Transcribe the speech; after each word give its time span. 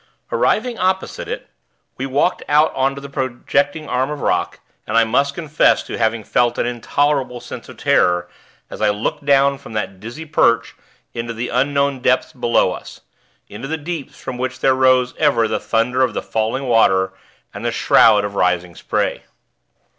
Arriving 0.31 0.79
opposite 0.79 1.27
it, 1.27 1.47
we 1.95 2.07
walked 2.07 2.41
out 2.49 2.73
on 2.73 2.95
to 2.95 3.01
the 3.01 3.07
projecting 3.07 3.87
arm 3.87 4.09
of 4.09 4.21
rock, 4.21 4.59
and 4.87 4.97
I 4.97 5.03
must 5.03 5.35
confess 5.35 5.83
to 5.83 5.95
having 5.95 6.23
felt 6.23 6.57
an 6.57 6.65
intolerable 6.65 7.39
sense 7.39 7.69
of 7.69 7.77
terror 7.77 8.27
as 8.67 8.81
I 8.81 8.89
looked 8.89 9.23
down 9.25 9.59
from 9.59 9.73
that 9.73 9.99
dizzy 9.99 10.25
perch 10.25 10.75
into 11.13 11.35
the 11.35 11.49
unknown 11.49 11.99
depths 11.99 12.33
below 12.33 12.71
us 12.71 13.01
into 13.47 13.67
the 13.67 13.77
deeps 13.77 14.19
from 14.19 14.39
which 14.39 14.59
there 14.59 14.73
rose 14.73 15.13
ever 15.17 15.47
the 15.47 15.59
thunder 15.59 16.01
of 16.01 16.15
the 16.15 16.23
falling 16.23 16.63
water 16.63 17.13
and 17.53 17.63
the 17.63 17.71
shroud 17.71 18.25
of 18.25 18.33
rising 18.33 18.73
spray. 18.73 19.25